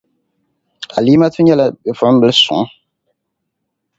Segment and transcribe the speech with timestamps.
[0.97, 2.63] Alimatu nyεla bipuɣinbil' suŋ.